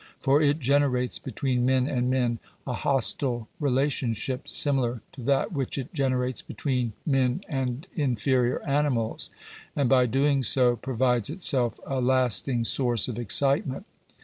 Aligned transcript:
For 0.19 0.41
it 0.41 0.57
generates 0.57 1.19
between 1.19 1.63
men 1.63 1.85
and 1.85 2.09
men 2.09 2.39
a 2.65 2.73
hostile 2.73 3.47
relationship, 3.59 4.47
similar 4.47 5.03
to 5.11 5.21
that 5.21 5.53
which 5.53 5.77
it 5.77 5.93
generates 5.93 6.41
between 6.41 6.93
men 7.05 7.41
and 7.47 7.87
inferior 7.95 8.63
animals; 8.67 9.29
and 9.75 9.87
by 9.87 10.07
doing 10.07 10.41
so 10.41 10.75
provides 10.75 11.29
itself 11.29 11.79
a 11.85 12.01
lasting 12.01 12.63
source 12.63 13.07
of 13.07 13.19
excitement. 13.19 13.85